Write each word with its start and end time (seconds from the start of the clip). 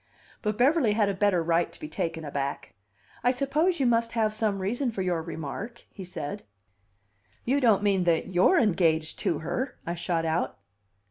But 0.41 0.57
Beverly 0.57 0.93
had 0.93 1.09
a 1.09 1.13
better 1.13 1.43
right 1.43 1.71
to 1.71 1.79
be 1.79 1.87
taken 1.87 2.25
aback. 2.25 2.73
"I 3.23 3.29
suppose 3.31 3.79
you 3.79 3.85
must 3.85 4.13
have 4.13 4.33
some 4.33 4.57
reason 4.57 4.91
for 4.91 5.03
your 5.03 5.21
remark," 5.21 5.83
he 5.91 6.03
said. 6.03 6.41
"You 7.45 7.59
don't 7.61 7.83
mean 7.83 8.05
that 8.05 8.33
you're 8.33 8.57
engaged 8.57 9.19
to 9.19 9.37
her?" 9.45 9.77
I 9.85 9.93
shot 9.93 10.25
out. 10.25 10.57